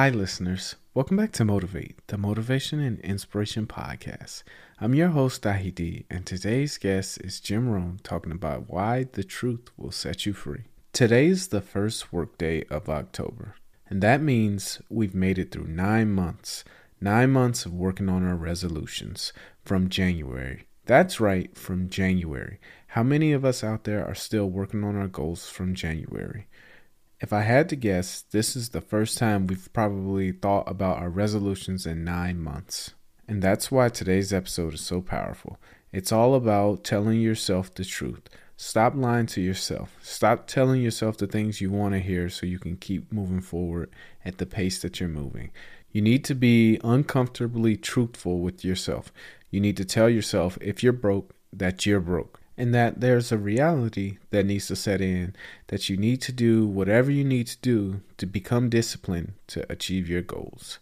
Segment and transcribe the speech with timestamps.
[0.00, 0.76] Hi, listeners.
[0.94, 4.44] Welcome back to Motivate, the Motivation and Inspiration Podcast.
[4.80, 9.70] I'm your host, Dahidi, and today's guest is Jim Rohn talking about why the truth
[9.76, 10.66] will set you free.
[10.92, 13.56] Today is the first workday of October,
[13.90, 16.62] and that means we've made it through nine months.
[17.00, 19.32] Nine months of working on our resolutions
[19.64, 20.68] from January.
[20.86, 22.60] That's right, from January.
[22.86, 26.46] How many of us out there are still working on our goals from January?
[27.20, 31.10] If I had to guess, this is the first time we've probably thought about our
[31.10, 32.94] resolutions in nine months.
[33.26, 35.58] And that's why today's episode is so powerful.
[35.92, 38.28] It's all about telling yourself the truth.
[38.56, 39.96] Stop lying to yourself.
[40.00, 43.90] Stop telling yourself the things you want to hear so you can keep moving forward
[44.24, 45.50] at the pace that you're moving.
[45.90, 49.12] You need to be uncomfortably truthful with yourself.
[49.50, 53.38] You need to tell yourself if you're broke, that you're broke and that there's a
[53.38, 55.34] reality that needs to set in
[55.68, 60.08] that you need to do whatever you need to do to become disciplined to achieve
[60.08, 60.80] your goals.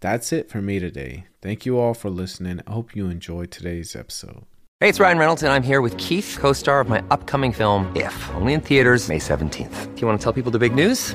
[0.00, 1.26] That's it for me today.
[1.42, 2.62] Thank you all for listening.
[2.66, 4.44] I hope you enjoyed today's episode.
[4.80, 7.94] Hey, it's Ryan Reynolds, and I'm here with Keith, co star of my upcoming film,
[7.94, 9.94] If, only in theaters, May 17th.
[9.94, 11.14] Do you want to tell people the big news?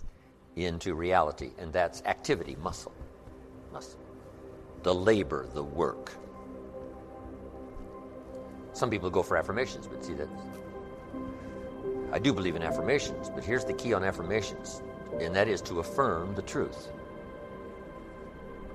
[0.65, 2.93] into reality, and that's activity, muscle.
[3.71, 3.99] Muscle.
[4.83, 6.11] The labor, the work.
[8.73, 10.29] Some people go for affirmations, but see that.
[12.11, 14.81] I do believe in affirmations, but here's the key on affirmations,
[15.19, 16.89] and that is to affirm the truth.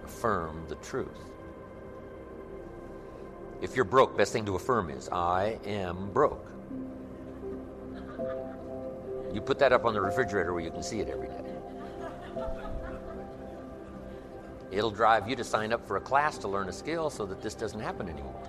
[0.04, 1.08] Affirm the truth.
[3.62, 6.46] If you're broke, best thing to affirm is, I am broke.
[9.32, 11.45] You put that up on the refrigerator where you can see it every day.
[14.76, 17.40] It'll drive you to sign up for a class to learn a skill so that
[17.40, 18.42] this doesn't happen anymore.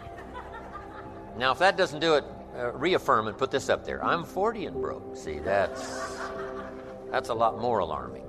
[1.38, 2.26] Now, if that doesn't do it,
[2.58, 4.04] uh, reaffirm and put this up there.
[4.04, 5.16] I'm 40 and broke.
[5.16, 6.18] See, that's
[7.12, 8.26] that's a lot more alarming.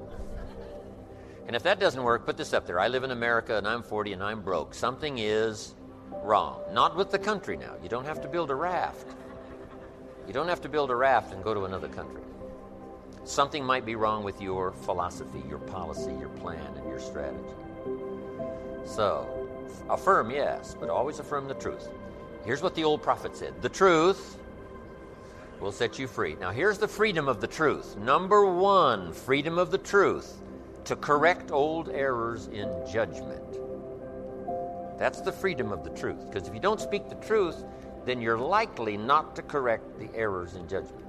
[1.48, 2.78] And if that doesn't work, put this up there.
[2.78, 4.74] I live in America and I'm 40 and I'm broke.
[4.74, 5.74] Something is
[6.22, 6.60] wrong.
[6.72, 7.74] Not with the country now.
[7.82, 9.06] You don't have to build a raft.
[10.26, 12.22] You don't have to build a raft and go to another country.
[13.24, 17.54] Something might be wrong with your philosophy, your policy, your plan, and your strategy.
[18.88, 19.48] So,
[19.90, 21.88] affirm, yes, but always affirm the truth.
[22.44, 24.38] Here's what the old prophet said The truth
[25.60, 26.36] will set you free.
[26.40, 27.96] Now, here's the freedom of the truth.
[27.98, 30.40] Number one, freedom of the truth
[30.84, 33.42] to correct old errors in judgment.
[34.98, 36.26] That's the freedom of the truth.
[36.26, 37.62] Because if you don't speak the truth,
[38.06, 41.04] then you're likely not to correct the errors in judgment.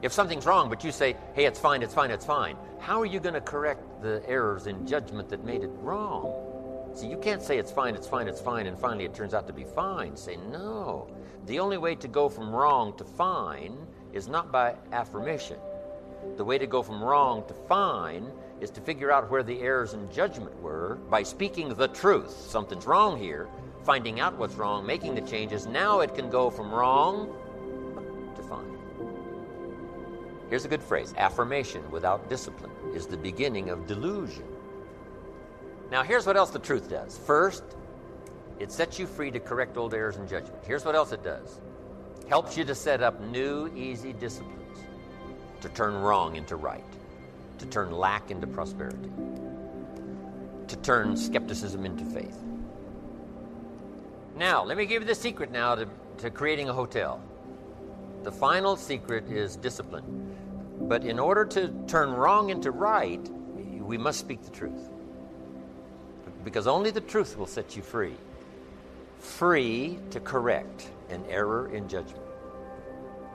[0.00, 3.06] If something's wrong, but you say, hey, it's fine, it's fine, it's fine, how are
[3.06, 6.51] you going to correct the errors in judgment that made it wrong?
[6.94, 9.46] See, you can't say it's fine, it's fine, it's fine, and finally it turns out
[9.46, 10.16] to be fine.
[10.16, 11.08] Say, no.
[11.46, 13.76] The only way to go from wrong to fine
[14.12, 15.56] is not by affirmation.
[16.36, 18.30] The way to go from wrong to fine
[18.60, 22.30] is to figure out where the errors in judgment were by speaking the truth.
[22.30, 23.48] Something's wrong here,
[23.84, 25.66] finding out what's wrong, making the changes.
[25.66, 27.34] Now it can go from wrong
[28.36, 28.78] to fine.
[30.48, 34.44] Here's a good phrase affirmation without discipline is the beginning of delusion.
[35.92, 37.18] Now, here's what else the truth does.
[37.18, 37.62] First,
[38.58, 40.64] it sets you free to correct old errors in judgment.
[40.66, 41.60] Here's what else it does
[42.30, 44.78] helps you to set up new, easy disciplines
[45.60, 46.82] to turn wrong into right,
[47.58, 49.10] to turn lack into prosperity,
[50.66, 52.38] to turn skepticism into faith.
[54.34, 55.86] Now, let me give you the secret now to,
[56.18, 57.20] to creating a hotel.
[58.22, 60.34] The final secret is discipline.
[60.80, 63.28] But in order to turn wrong into right,
[63.78, 64.91] we must speak the truth.
[66.44, 68.14] Because only the truth will set you free.
[69.18, 72.22] Free to correct an error in judgment.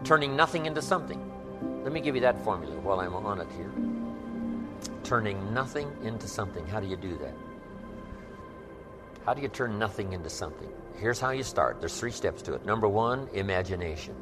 [0.04, 1.20] Turning nothing into something.
[1.84, 3.72] Let me give you that formula while I'm on it here.
[5.04, 6.68] Turning nothing into something.
[6.68, 7.34] How do you do that?
[9.26, 10.70] How do you turn nothing into something?
[10.98, 11.80] Here's how you start.
[11.80, 12.66] There's three steps to it.
[12.66, 14.16] Number one, imagination.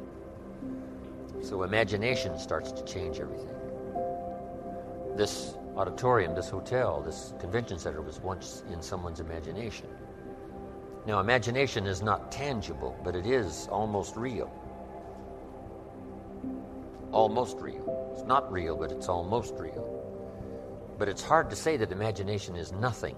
[1.42, 3.54] So imagination starts to change everything.
[5.16, 9.86] This auditorium, this hotel, this convention center was once in someone's imagination.
[11.06, 14.50] Now, imagination is not tangible, but it is almost real.
[17.12, 18.12] Almost real.
[18.14, 19.92] It's not real, but it's almost real.
[20.98, 23.16] But it's hard to say that imagination is nothing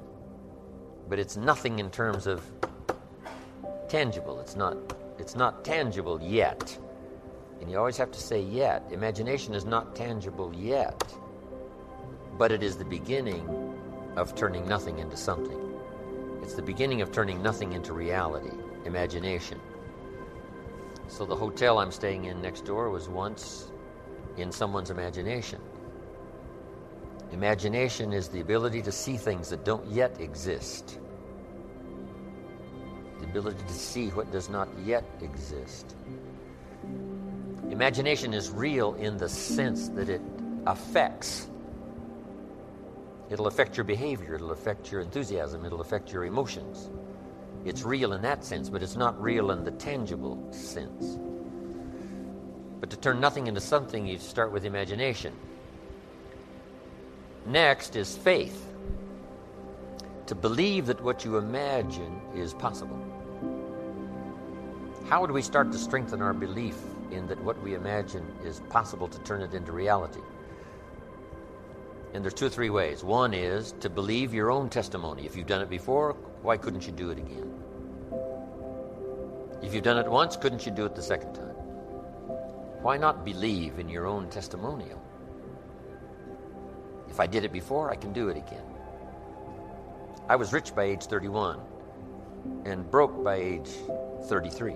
[1.09, 2.43] but it's nothing in terms of
[3.89, 4.41] tangible.
[4.41, 4.77] It's not,
[5.19, 6.79] it's not tangible yet.
[7.61, 8.85] And you always have to say yet.
[8.93, 11.03] Imagination is not tangible yet,
[12.39, 13.75] but it is the beginning
[14.17, 15.59] of turning nothing into something.
[16.43, 19.61] It's the beginning of turning nothing into reality, imagination.
[21.09, 23.73] So the hotel I'm staying in next door was once
[24.37, 25.61] in someone's imagination.
[27.33, 30.99] Imagination is the ability to see things that don't yet exist.
[33.19, 35.97] The ability to see what does not yet exist.
[37.71, 40.23] Imagination is real in the sense that it
[40.67, 41.49] affects.
[43.31, 46.91] It'll affect your behavior, it'll affect your enthusiasm, it'll affect your emotions.
[47.65, 51.19] It's real in that sense, but it's not real in the tangible sense.
[52.81, 55.35] But to turn nothing into something, you start with imagination.
[57.45, 58.73] Next is faith.
[60.27, 62.99] To believe that what you imagine is possible.
[65.09, 66.77] How would we start to strengthen our belief
[67.11, 70.21] in that what we imagine is possible to turn it into reality?
[72.15, 73.05] And there's two or three ways.
[73.05, 75.27] One is to believe your own testimony.
[75.27, 77.53] If you've done it before, why couldn't you do it again?
[79.63, 81.57] If you've done it once, couldn't you do it the second time?
[82.83, 85.03] Why not believe in your own testimonial?
[87.09, 88.65] If I did it before, I can do it again.
[90.29, 91.61] I was rich by age 31
[92.65, 93.71] and broke by age
[94.27, 94.75] 33.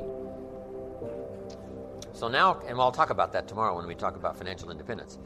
[2.12, 5.18] So now, and I'll talk about that tomorrow when we talk about financial independence.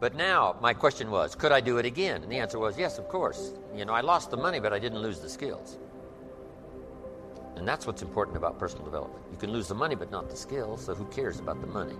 [0.00, 2.22] But now, my question was, could I do it again?
[2.22, 3.52] And the answer was, yes, of course.
[3.74, 5.78] You know, I lost the money, but I didn't lose the skills.
[7.56, 9.24] And that's what's important about personal development.
[9.32, 11.96] You can lose the money, but not the skills, so who cares about the money?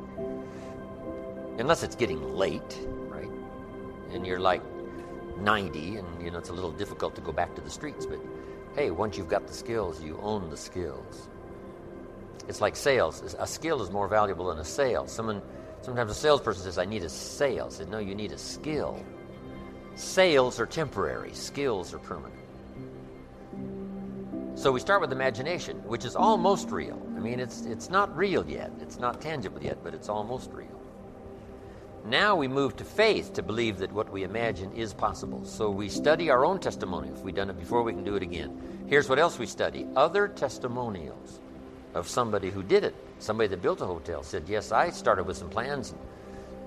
[1.58, 2.78] Unless it's getting late,
[3.08, 3.30] right?
[4.12, 4.62] And you're like
[5.38, 8.20] 90, and, you know, it's a little difficult to go back to the streets, but
[8.76, 11.28] hey, once you've got the skills, you own the skills.
[12.46, 13.34] It's like sales.
[13.40, 15.08] A skill is more valuable than a sale.
[15.08, 15.42] Someone
[15.82, 17.66] Sometimes a salesperson says, I need a sale.
[17.66, 19.02] I said, No, you need a skill.
[19.94, 22.34] Sales are temporary, skills are permanent.
[24.54, 27.00] So we start with imagination, which is almost real.
[27.16, 30.78] I mean, it's, it's not real yet, it's not tangible yet, but it's almost real.
[32.04, 35.44] Now we move to faith to believe that what we imagine is possible.
[35.44, 37.08] So we study our own testimony.
[37.08, 38.86] If we've done it before, we can do it again.
[38.88, 41.40] Here's what else we study other testimonials
[41.94, 42.94] of somebody who did it.
[43.18, 45.98] Somebody that built a hotel said, Yes, I started with some plans and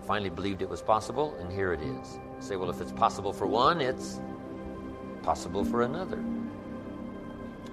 [0.06, 2.19] finally believed it was possible, and here it is.
[2.39, 4.19] say, well, if it's possible for one, it's
[5.23, 6.21] possible for another.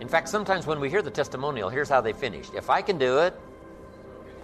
[0.00, 2.52] In fact, sometimes when we hear the testimonial, here's how they finished.
[2.54, 3.34] If I can do it,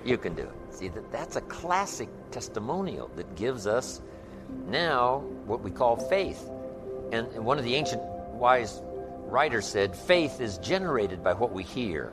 [0.04, 0.74] you can do it.
[0.74, 4.00] See, that, that's a classic testimonial that gives us
[4.66, 6.50] now what we call faith.
[7.12, 8.02] And, and one of the ancient
[8.32, 8.82] wise
[9.26, 12.12] writers said, faith is generated by what we hear.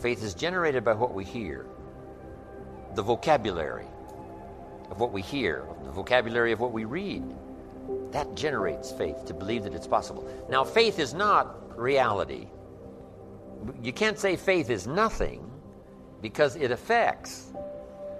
[0.00, 1.66] Faith is generated by what we hear,
[2.94, 3.86] the vocabulary
[4.90, 7.22] of what we hear, the vocabulary of what we read.
[8.12, 10.26] That generates faith to believe that it's possible.
[10.48, 12.48] Now, faith is not reality.
[13.82, 15.50] You can't say faith is nothing
[16.22, 17.52] because it affects.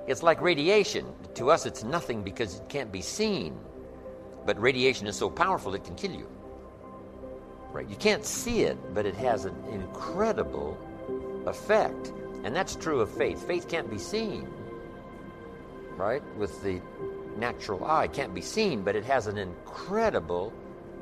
[0.06, 1.06] It's like radiation.
[1.37, 3.59] To us, it's nothing because it can't be seen.
[4.44, 6.28] But radiation is so powerful it can kill you.
[7.73, 7.88] Right?
[7.88, 10.76] You can't see it, but it has an incredible
[11.47, 12.12] effect.
[12.44, 13.47] And that's true of faith.
[13.47, 14.49] Faith can't be seen,
[15.97, 16.23] right?
[16.37, 16.80] With the
[17.37, 20.52] natural eye, it can't be seen, but it has an incredible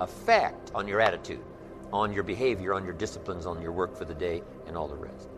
[0.01, 1.45] effect on your attitude,
[1.93, 4.97] on your behavior, on your disciplines, on your work for the day, and all the
[4.97, 5.29] rest.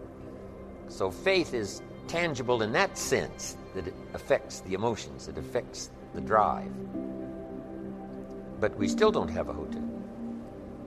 [0.89, 6.21] So faith is tangible in that sense that it affects the emotions, it affects the
[6.21, 6.73] drive.
[8.59, 9.90] But we still don't have a hotel.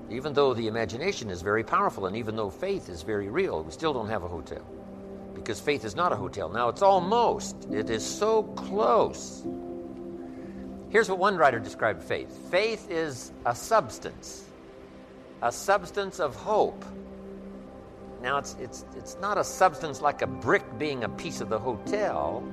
[0.10, 3.72] Even though the imagination is very powerful and even though faith is very real, we
[3.72, 4.65] still don't have a hotel.
[5.33, 6.50] Because faith is not a hotel.
[6.50, 9.43] Now it's almost, it is so close.
[10.89, 14.45] Here's what one writer described faith faith is a substance,
[15.41, 16.86] a substance of hope.
[18.22, 21.60] Now it's, it's, it's not a substance like a brick being a piece of the
[21.60, 22.43] hotel,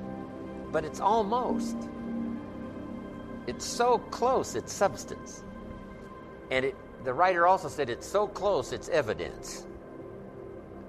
[0.71, 1.77] but it's almost.
[3.47, 5.43] It's so close, it's substance.
[6.49, 9.65] And it the writer also said it's so close it's evidence.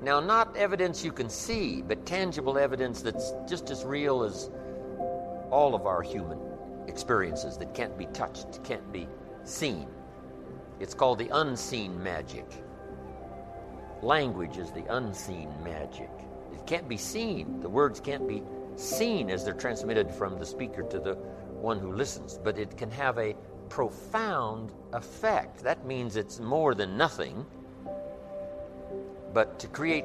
[0.03, 4.51] Now, not evidence you can see, but tangible evidence that's just as real as
[5.51, 6.39] all of our human
[6.89, 9.07] experiences that can't be touched, can't be
[9.45, 9.87] seen.
[10.81, 12.47] It's called the unseen magic.
[14.03, 16.11] Language is the unseen magic.
[16.53, 17.61] It can't be seen.
[17.61, 18.43] The words can't be
[18.75, 21.15] seen as they're transmitted from the speaker to the
[21.61, 23.37] one who listens, but it can have a
[23.73, 25.63] profound effect.
[25.65, 27.47] That means it's more than nothing,
[29.33, 30.05] But to create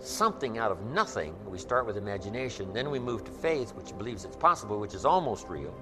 [0.00, 4.24] something out of nothing, we start with imagination, then we move to faith, which believes
[4.24, 5.74] it's possible, which is almost real.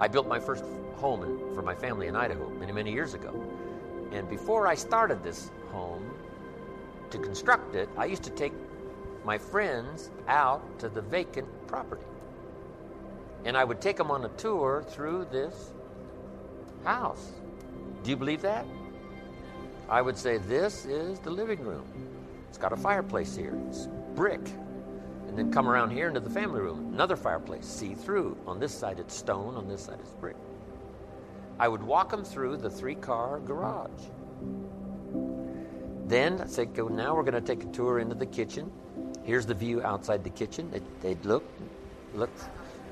[0.00, 0.64] I built my first
[0.96, 3.32] home for my family in Idaho many, many years ago.
[4.12, 6.10] And before I started this home,
[7.10, 8.52] to construct it, I used to take
[9.24, 12.04] my friends out to the vacant property.
[13.44, 15.72] And I would take them on a tour through this
[16.84, 17.32] house.
[18.02, 18.66] Do you believe that?
[19.88, 21.84] I would say, This is the living room.
[22.48, 24.40] It's got a fireplace here, it's brick.
[25.28, 28.36] And then come around here into the family room, another fireplace, see through.
[28.46, 30.36] On this side it's stone, on this side it's brick.
[31.58, 33.90] I would walk them through the three car garage.
[36.06, 38.72] Then I'd say, go, now we're going to take a tour into the kitchen.
[39.24, 40.70] Here's the view outside the kitchen.
[40.70, 41.44] They'd, they'd look,
[42.14, 42.30] look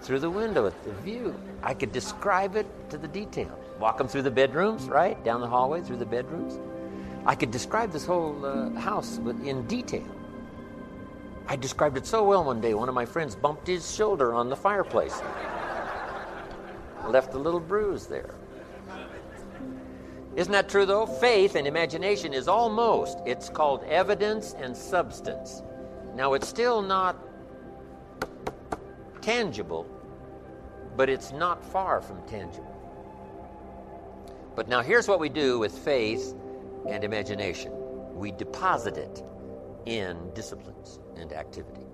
[0.06, 1.34] through the window at the view.
[1.64, 3.58] I could describe it to the detail.
[3.80, 5.22] Walk them through the bedrooms, right?
[5.25, 6.60] Down the hallway, through the bedrooms.
[7.26, 10.06] I could describe this whole uh, house in detail.
[11.48, 14.48] I described it so well one day, one of my friends bumped his shoulder on
[14.48, 15.20] the fireplace.
[17.08, 18.34] Left a little bruise there.
[20.36, 21.06] Isn't that true though?
[21.06, 25.62] Faith and imagination is almost, it's called evidence and substance.
[26.14, 27.16] Now it's still not
[29.20, 29.86] tangible,
[30.96, 32.72] but it's not far from tangible.
[34.54, 36.34] But now here's what we do with faith
[36.88, 37.72] and imagination
[38.14, 39.22] we deposit it
[39.84, 41.86] in disciplines and activity.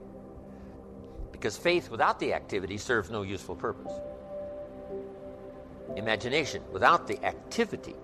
[1.33, 3.93] Because faith without the activity serves no useful purpose.
[5.97, 7.97] Imagination without the activity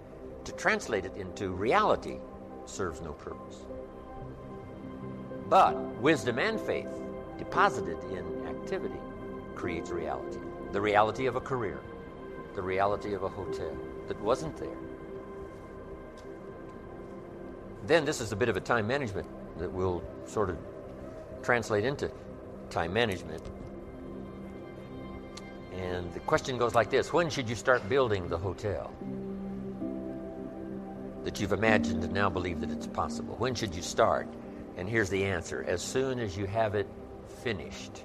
[0.45, 2.19] to translate it into reality
[2.67, 3.59] serves no purpose.
[5.49, 6.89] But wisdom and faith,
[7.39, 9.01] deposited in activity,
[9.55, 10.39] creates reality.
[10.73, 11.81] The reality of a career,
[12.55, 14.77] the reality of a hotel that wasn't there.
[17.87, 19.27] Then this is a bit of a time management
[19.59, 20.59] that will sort of
[21.43, 22.11] translate into
[22.71, 23.43] time management.
[25.75, 28.93] And the question goes like this When should you start building the hotel?
[31.29, 33.35] that you've imagined and now believe that it's possible?
[33.37, 34.27] When should you start?
[34.79, 36.87] And here's the answer as soon as you have it
[37.43, 38.05] finished.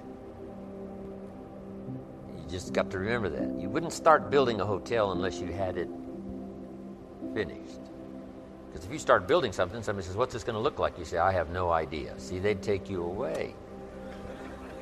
[2.54, 3.60] Just got to remember that.
[3.60, 5.88] You wouldn't start building a hotel unless you had it
[7.34, 7.80] finished.
[8.68, 10.96] Because if you start building something, somebody says, What's this going to look like?
[10.96, 12.14] You say, I have no idea.
[12.16, 13.56] See, they'd take you away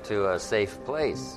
[0.02, 1.36] to a safe place.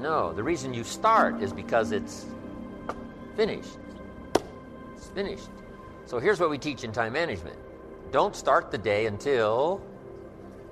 [0.00, 2.24] No, the reason you start is because it's
[3.36, 3.76] finished
[4.96, 5.50] It's finished.
[6.06, 7.58] So here's what we teach in time management
[8.12, 9.82] don't start the day until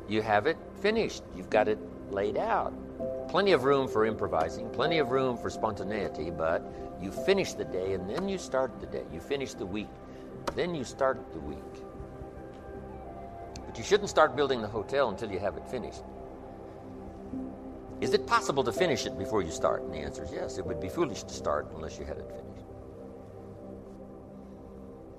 [0.08, 1.78] you have it finished, you've got it
[2.10, 2.72] laid out.
[3.28, 6.62] Plenty of room for improvising, plenty of room for spontaneity, but
[7.00, 9.04] you finish the day and then you start the day.
[9.12, 9.88] You finish the week,
[10.54, 11.58] then you start the week.
[13.66, 16.02] But you shouldn't start building the hotel until you have it finished.
[18.00, 19.82] Is it possible to finish it before you start?
[19.82, 20.56] And the answer is yes.
[20.56, 22.66] It would be foolish to start unless you had it finished.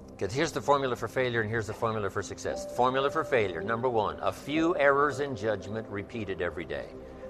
[0.09, 2.75] Because here's the formula for failure and here's the formula for success.
[2.75, 6.87] Formula for failure number one, a few errors in judgment repeated every day.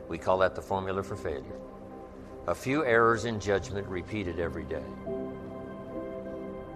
[0.10, 1.60] We call that the formula for failure.
[2.48, 4.84] A few errors in judgment repeated every day.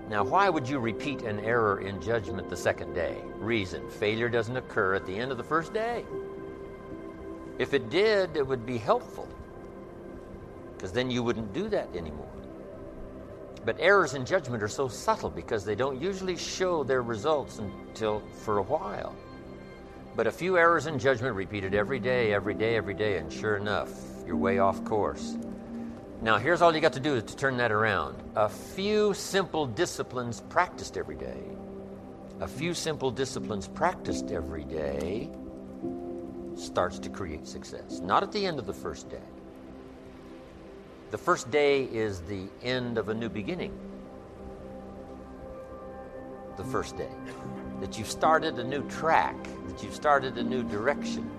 [0.07, 3.17] Now, why would you repeat an error in judgment the second day?
[3.37, 6.05] Reason failure doesn't occur at the end of the first day.
[7.57, 9.27] If it did, it would be helpful
[10.83, 12.27] because then you wouldn't do that anymore.
[13.65, 18.21] But errors in judgment are so subtle because they don't usually show their results until
[18.43, 19.15] for a while.
[20.15, 23.57] But a few errors in judgment repeated every day, every day, every day, and sure
[23.57, 23.89] enough,
[24.27, 25.37] you're way off course.
[26.21, 28.21] Now, here's all you got to do is to turn that around.
[28.35, 31.41] A few simple disciplines practiced every day,
[32.39, 35.29] a few simple disciplines practiced every day
[36.55, 37.99] starts to create success.
[37.99, 39.17] Not at the end of the first day,
[41.11, 43.71] the first day is the end of a new beginning.
[46.57, 47.09] The first day.
[47.79, 49.35] That you've started a new track,
[49.67, 51.29] that you've started a new direction.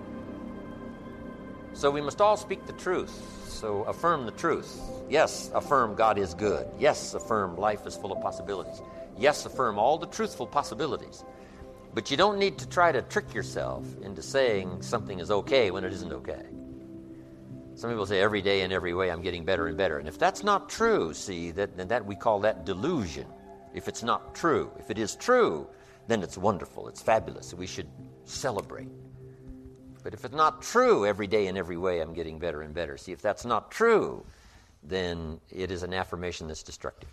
[1.73, 3.11] So we must all speak the truth.
[3.47, 4.79] So affirm the truth.
[5.09, 6.67] Yes, affirm God is good.
[6.79, 8.81] Yes, affirm life is full of possibilities.
[9.17, 11.23] Yes, affirm all the truthful possibilities.
[11.93, 15.85] But you don't need to try to trick yourself into saying something is okay when
[15.85, 16.43] it isn't okay.
[17.75, 19.99] Some people say every day in every way I'm getting better and better.
[19.99, 23.27] And if that's not true, see, that, then that we call that delusion.
[23.75, 24.71] If it's not true.
[24.79, 25.67] If it is true,
[26.07, 27.53] then it's wonderful, it's fabulous.
[27.53, 27.89] We should
[28.23, 28.87] celebrate.
[30.01, 32.97] But if it's not true, every day in every way I'm getting better and better.
[32.97, 34.25] See, if that's not true,
[34.81, 37.09] then it is an affirmation that's destructive.